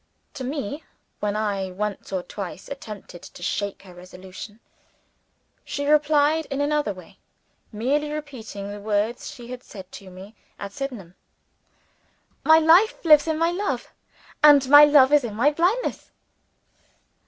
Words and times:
To 0.33 0.43
me 0.43 0.83
when 1.19 1.35
I 1.35 1.69
once 1.69 2.11
or 2.11 2.23
twice 2.23 2.67
attempted 2.69 3.21
to 3.21 3.43
shake 3.43 3.83
her 3.83 3.93
resolution 3.93 4.59
she 5.63 5.85
replied 5.85 6.47
in 6.47 6.59
another 6.59 6.91
way, 6.91 7.19
merely 7.71 8.11
repeating 8.11 8.71
the 8.71 8.79
words 8.79 9.29
she 9.29 9.49
had 9.51 9.61
said 9.61 9.91
to 9.91 10.09
me 10.09 10.33
at 10.57 10.71
Sydenham: 10.73 11.13
"My 12.43 12.57
life 12.57 13.05
lives 13.05 13.27
in 13.27 13.37
my 13.37 13.51
love. 13.51 13.93
And 14.43 14.67
my 14.69 14.85
love 14.85 15.11
lives 15.11 15.23
in 15.23 15.35
my 15.35 15.51
blindness." 15.51 16.09